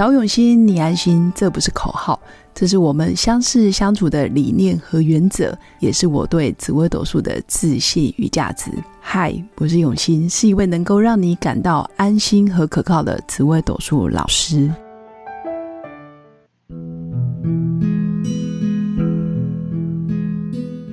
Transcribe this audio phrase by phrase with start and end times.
[0.00, 2.18] 找永新，你安心，这不是口号，
[2.54, 8.70] 这是我们相识相处的理念和原则，也是我对紫微斗数的自信与价值。
[8.98, 14.72] 嗨，我是永新，是一位能够让你感到安心和可靠的紫微斗数老师。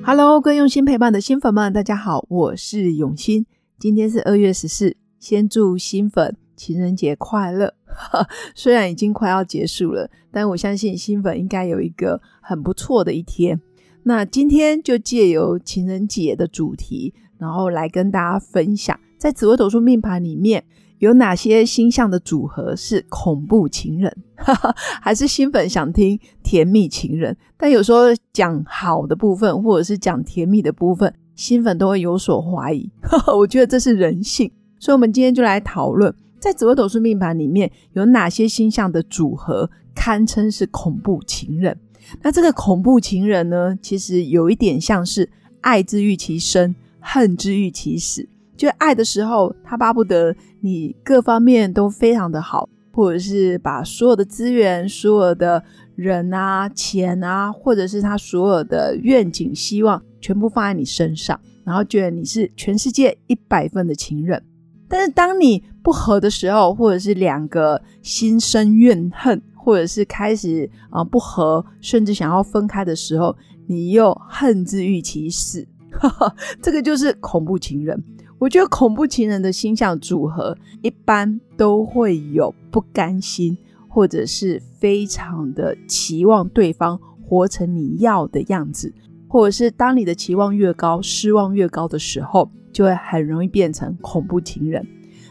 [0.04, 3.46] Hello，各位用心陪伴的新粉们，大家好，我是永新。
[3.78, 7.77] 今天是二月十四，先祝新粉情人节快乐。
[8.54, 13.60] 虽然已经快要结束了，但我相信新粉应该有一个很不错的一天。
[14.04, 20.64] 那今天就借由情人节的主题，然后来跟大家分享，在紫微斗数命盘里面
[20.98, 24.16] 有哪些星象的组合是恐怖情人，
[25.02, 27.36] 还是新粉想听甜蜜情人？
[27.58, 32.90] 但有时候讲好的部分，或者是讲甜蜜的部分，新粉都会有所怀疑。
[33.36, 36.14] 我觉得这是人性，所以我们今天就来讨论。
[36.38, 41.76] 在紫微斗数命盘里面有哪些星象的组合堪称是恐怖情人？
[42.22, 45.28] 那这个恐怖情人呢，其实有一点像是
[45.60, 48.28] 爱之欲其生，恨之欲其死。
[48.56, 55.62] 就爱的时候，他巴不得你各方面都非常的好，或者是把所有的资源、所有的
[55.96, 64.42] 人啊、钱啊，或者是他所有的愿景、希望，全部放在你身上，然后觉得你是全世界一百分的情人。
[64.88, 73.36] 但是当你不和的时候，或者是两个心生怨恨，或者是开始啊不和，甚至想要分开的时候，
[73.66, 75.66] 你又恨之欲其死，
[76.62, 78.02] 这个就是恐怖情人。
[78.38, 83.58] 我觉得恐怖情人的星象组合一般都会有不甘心，
[83.88, 88.94] 或者是非常的期望对方活成你要的样子，
[89.28, 92.50] 或者是当你的期望越高，失望越高的时候。
[92.70, 94.86] 就会很容易变成恐怖情人。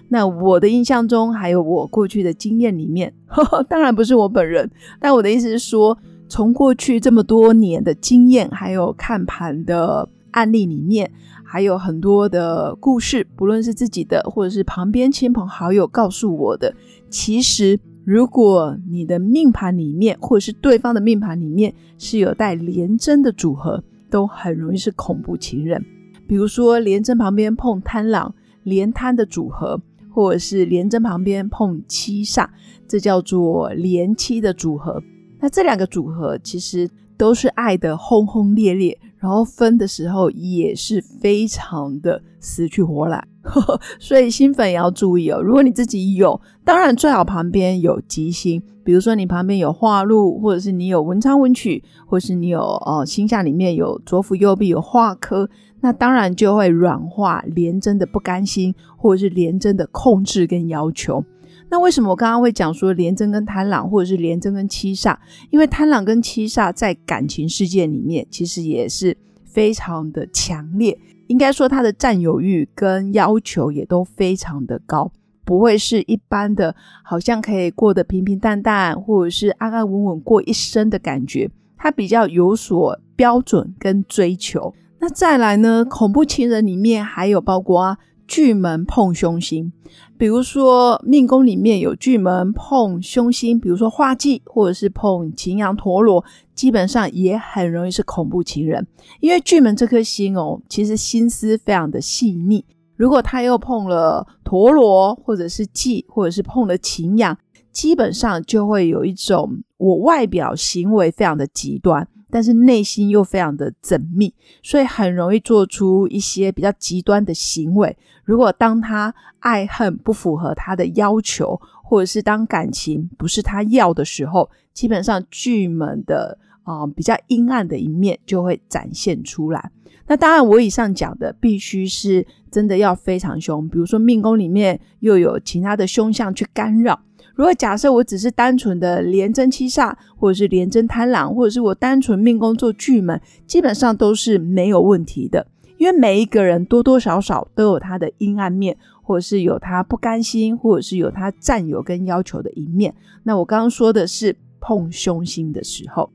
[0.10, 3.14] 那我的印象中，还有我过去的经验里面，
[3.70, 11.10] 当然不是我本人，但我的意思是说，从过去这么多年的经验，还有看盘的案例里面，
[11.46, 16.76] 还有很多的故事，不论是自己的，或者是旁边亲朋好友告诉我的，
[17.10, 25.84] 其实如果你的命盘里面，或者是对方的命盘里面是有带连贞的组合，都很容易是恐怖情人。
[26.26, 32.48] 比如说，廉贞旁边碰贪狼，廉贪的组合，或者是廉贞旁边碰七煞，
[32.88, 35.04] 这叫做连七的组合。
[35.42, 43.28] 那这两个组合其实都是爱的轰轰烈烈，然后分的时候也是非常的死去活来。
[44.00, 55.50] 所以新粉也要注意哦，如果你自己有，当然最好旁边有吉星，比如说你旁边有化禄，或者是你有文昌文曲，或是你有哦星象里面有左辅右弼有化科。
[55.80, 61.24] 那当然就会软化廉贞的不甘心，或者是廉贞的控制跟要求。
[61.70, 65.16] 那为什么我刚刚会讲说廉贞跟贪狼，或者是廉贞跟七煞？
[65.52, 69.16] 因为贪狼跟七煞在感情世界里面，其实也是
[69.46, 70.98] 非常的强烈。
[71.28, 75.12] 应该说他的占有欲跟要求也都非常的高，
[75.46, 81.50] 不会是一般的，好像可以过得平平淡淡，或者是安安稳稳过一生的感觉。
[81.78, 84.74] 他比较有所标准跟追求。
[85.00, 85.86] 那再来呢？
[85.86, 89.72] 恐怖情人里面还有包括巨门碰凶星，
[90.18, 96.24] 比如说命宫里面有巨门碰凶星，比如说化忌或者是碰擎羊陀螺，
[96.54, 98.86] 基本上也很容易是恐怖情人。
[99.22, 102.66] 因为巨门这颗星哦，其实心思非常的细腻。
[102.96, 107.38] 如果他又碰了陀螺，或者是忌，或者是碰了擎羊，
[107.72, 112.08] 基本上就会有一种我外表行为非常的极端。
[112.30, 117.98] 但是内心又非常的缜密，所以很容易做出一些比较极端的行为。
[118.24, 129.72] 如果当他爱恨不符合他的要求，或者是当感情不是他要的时候，基本上巨门的啊比较阴暗的一面就会展现出来。
[130.08, 137.00] 那当然，我以上讲的必须是真的要非常凶，比如说命宫里面又有其他的凶相去干扰。
[137.36, 145.46] 如果假设我只是单纯的廉贞七煞，或者是廉贞贪狼，或者是我单纯命宫做巨门，基本上都是没有问题的。
[145.78, 152.92] 因为每一个人多多少少都有他的阴暗面，或者是有他不甘心，或者是有他占有跟要求的一面。
[153.22, 156.10] 那我刚刚说的是碰凶星的时候，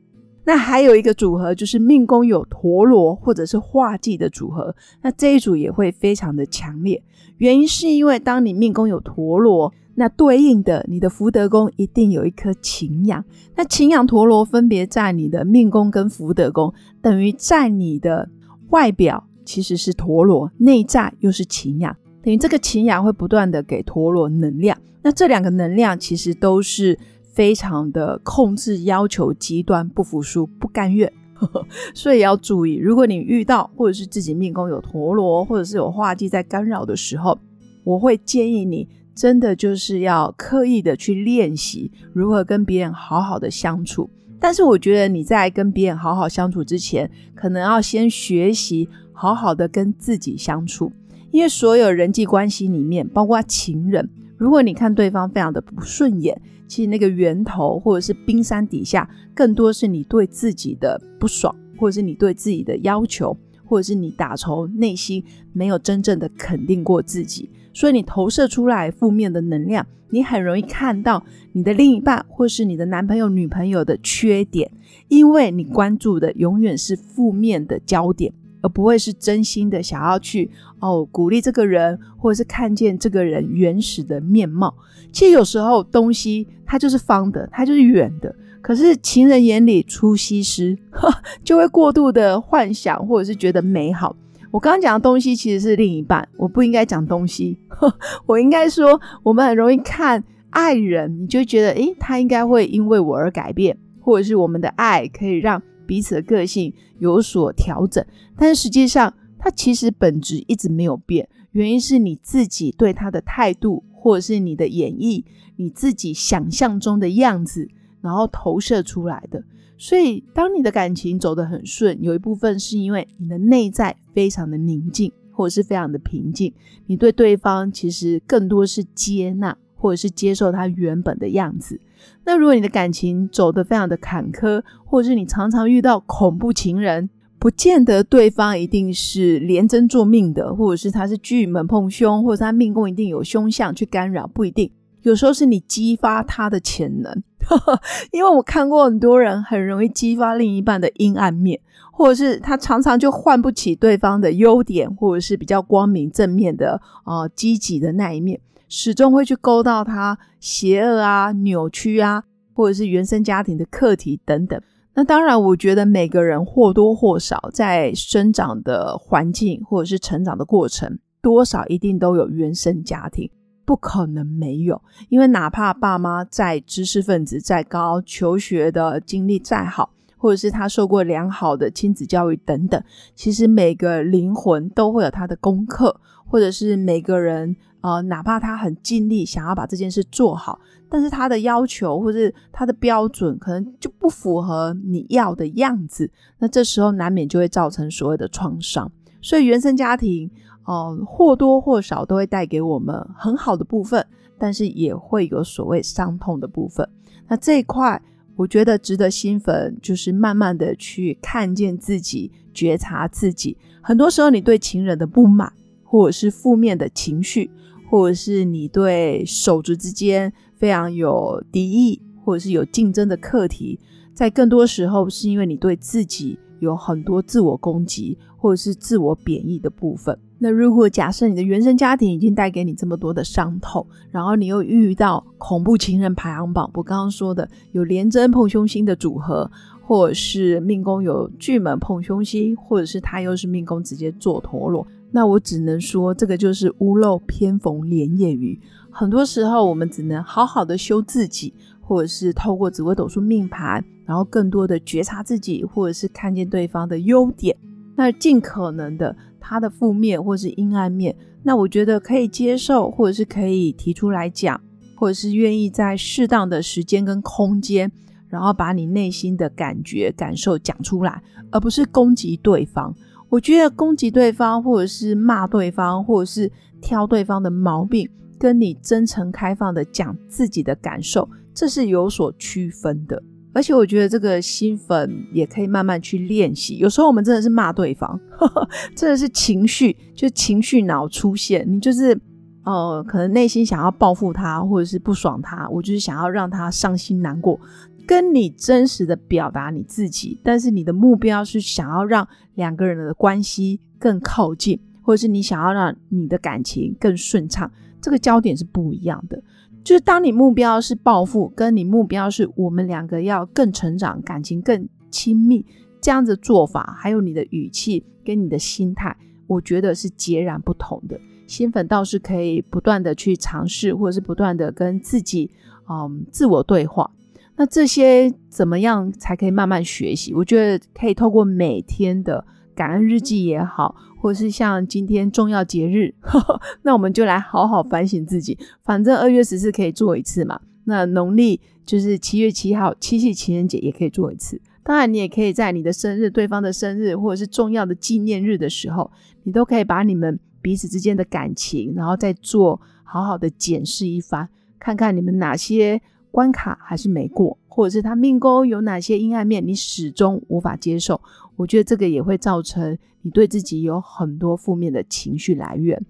[0.45, 7.01] 那还有一个组合就是命宫有陀螺或者是化忌的组合，那这一组也会非常的强烈。
[7.39, 9.73] 原因是因为当你命宫有陀螺。
[9.95, 13.25] 那对应的，你的福德宫一定有一颗擎羊。
[13.57, 18.29] 那擎羊陀螺分别在你的命宫跟福德宫，等于在你的
[18.71, 24.77] 外表其实是陀螺，内在又是擎羊，等于这个擎羊会不断的给陀螺能量。
[25.03, 26.99] 那这两个能量其实都是
[27.33, 31.13] 非常的控制、要求极端、不服输、不甘愿。
[31.93, 37.37] 所以要注意，如果你遇到或者是自己命宫有陀螺，或者是有化忌在干扰的时候，
[37.83, 44.09] 我会建议你真的就是要刻意的去练习如何跟别人好好的相处。
[44.41, 50.93] 但是我觉得你在跟别人好好相处之前，可能要先学习好好的跟自己相处，
[51.31, 56.41] 因为所有人际关系里面，包括情人，如果你看对方非常的不顺眼。
[56.69, 63.37] 其实那个源头，或者是冰山底下，更多是你对自己的不爽，或者是你对自己的要求，
[63.73, 65.25] 或者是你打从内心
[65.55, 74.71] 没有真正的肯定过自己，所以你投射出来负面的能量，你很容易看到你的另一半或是你的男朋友、女朋友的缺点，
[75.09, 78.35] 因为你关注的永远是负面的焦点。
[78.65, 80.49] 而不会是真心的想要去
[80.79, 84.73] 哦鼓励这个人，或者是看见这个人原始的面貌。
[85.11, 88.33] 其实有时候东西它就是方的，它就是圆的。
[88.63, 90.79] 可是情人眼里出西施，
[91.45, 94.17] 就会过度的幻想，或者是觉得美好。
[94.51, 97.59] 我刚刚讲的东西其实是另一半，我不应该讲东西，
[98.25, 105.61] 我应该说我们很容易看爱人，你就觉得诶，他应该会因为我而改变，或者是我们的爱可以让。
[105.85, 108.03] 彼此的个性有所调整，
[108.39, 111.29] 但实际上，他其实本质一直没有变。
[111.51, 115.25] 原因是你自己对他的态度，或者是你的演绎，
[115.57, 117.69] 你自己想象中的样子，
[118.03, 119.43] 然后投射出来的。
[119.79, 126.53] 所以，当你的感情走得很顺，有一部分是因为你的内在非常的宁静，或者是非常的平静。
[126.87, 131.81] 你对对方其实更多是接纳，或者是接受他原本的样子。
[132.25, 137.11] 那如果你的感情走得非常的坎坷，或者是你常常遇到恐怖情人，
[137.41, 144.71] 不见得对方一定是连贞作命的，或者是他是巨门碰凶，或者是他命宫一定有凶相去干扰，不一定。
[145.03, 147.23] 有时候是你激发他的潜能，
[148.13, 151.61] 因为我看过很多人很容易激发另一半的阴暗面，
[151.93, 158.41] 或者是他常常就唤不起对方的优点，或者是比较光明正面的啊积极的那一面。
[158.69, 162.25] 始终会去勾到他邪恶啊、扭曲啊，
[162.55, 164.59] 或者是原生家庭的课题等等。
[164.95, 173.31] 那当然，我觉得每个人或多或少在生长的环境或者是成长的过程，多少一定都有原生家庭，
[173.65, 174.81] 不可能没有。
[175.09, 182.83] 因为哪怕爸妈再知识分子再高，求学的经历再好，或者是他受过良好的亲子教育等等，
[183.15, 187.57] 其实每个灵魂都会有他的功课，或者是每个人。
[187.83, 198.89] 呃，哪怕他很尽力想要把这件事做好，但是他的要求或是他的标准可能就不符合你要的样子，那这时候难免就会造成所谓的创伤。
[199.23, 200.31] 所以原生家庭，
[200.67, 206.87] 呃，或多或少都会带给我们很好的部分，但是也会有所谓伤痛的部分。
[207.29, 208.03] 那这一块，
[208.37, 213.57] 我觉得值得新粉就是慢慢的去看见自己，觉察自己。
[213.81, 215.51] 很多时候，你对情人的不满，
[215.83, 217.51] 或者是负面的情绪。
[217.91, 223.79] 或者是你对手足之间非常有敌意，或者是有竞争的课题，
[224.15, 230.19] 在更多时候是因为你对自己有很多自我攻击，或者是自我贬义的部分。
[230.37, 239.49] 那如果假设你的原生家庭已经带给你这么多的伤痛，然后你又遇到恐怖情人排行榜，我刚刚说的有廉贞碰凶星的组合，
[239.87, 244.85] 或者是命宫有巨门碰凶星，或者是他又是命宫直接做陀螺。
[245.13, 248.61] 那我只能说，这个就是屋漏偏逢连夜雨。
[248.91, 257.57] 很多时候，我们只能好好的修自己，或者是透过紫微斗数命盘，然后更多的觉察自己，或者是看见对方的优点。
[257.95, 264.61] 那尽可能的，他的负面或是阴暗面，那我觉得可以接受，或者是可以提出来讲，
[264.97, 267.91] 或者是愿意在适当的时间跟空间，
[268.29, 272.95] 然后把你内心的感觉、感受讲出来，而不是攻击对方。
[273.29, 278.09] 我觉得攻击对方，或者是骂对方，或者是挑对方的毛病，
[278.39, 283.23] 跟你真诚开放的讲自己的感受，这是有所区分的。
[283.53, 286.79] 而且我觉得这个新粉也可以慢慢去练习。
[286.79, 288.19] 有时候我们真的是骂对方，
[288.97, 292.19] 真的是情绪，就情绪脑出现，你就是
[292.65, 297.59] 呃，可能内心想要报复他，或者是不爽他，我就是想要让他伤心难过。
[298.05, 309.41] 跟你真实的表达你自己，但是你的目标是想要让两个人的关系更靠近，或者是你想要让你的感情更顺畅，这个焦点是不一样的。
[309.85, 315.67] 就是当你目标是报复，跟你目标是我们两个要更成长，感情更亲密，
[316.01, 321.21] 这样子做法，还有你的语气跟你的心态，我觉得是截然不同的。
[321.49, 325.51] 新粉倒是可以不断的去尝试，或者是不断的跟自己，
[325.91, 327.11] 嗯，自我对话。
[327.57, 330.33] 那这些怎么样才可以慢慢学习？
[330.33, 332.43] 我觉得可以透过每天的
[332.75, 336.15] 感恩日记也好，或是像今天重要节日，
[336.83, 338.57] 那我们就来好好反省自己。
[338.85, 344.61] 反正二月十四可以做一次嘛，那农历就是七月七号七夕情人节也可以做一次。
[344.85, 349.11] 当然，你也可以在你的生日、对方的生日，或者是重要的纪念日的时候，
[349.43, 354.49] 你都可以把你们彼此之间的感情，然后再做好好的检视一番，
[354.79, 356.01] 看看你们哪些
[356.33, 361.21] 关卡还是没过，或者是他命宫有哪些阴暗面，你始终无法接受。
[361.55, 366.05] 我觉得这个也会造成你对自己有很多负面的情绪来源。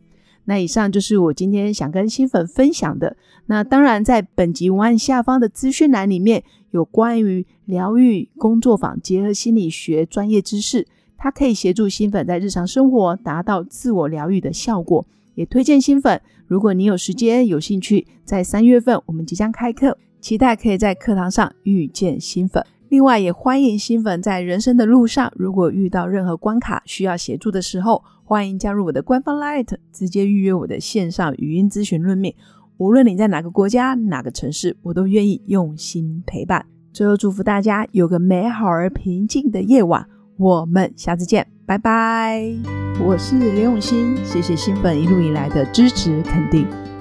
[0.45, 3.17] 那以上就是我今天想跟新粉分享的。
[3.47, 10.87] 那当然，在本集文案下方的资讯栏里面有关于疗愈工作坊结合心理学专业知识，
[11.17, 15.07] 它可以协助新粉在日常生活达到自我疗愈的效果。
[15.35, 22.65] 也推荐新粉，如果你有时间有兴趣，在三月份我们即将开课，期待可以在课堂上遇见新粉。
[22.89, 32.33] 另外，也欢迎新粉在人生的路上，如果遇到任何关卡需要协助的时候，欢迎加入我的官方 Light，直接预约我的线上语音咨询论命。
[32.77, 36.65] 无论你在哪个国家、哪个城市，我都愿意用心陪伴。
[36.93, 40.07] 最后，祝福大家有个美好而平静的夜晚。
[40.37, 42.45] 我们下次见，拜拜。
[43.05, 46.67] 我是刘永新，谢谢新粉一路以来的支持肯定。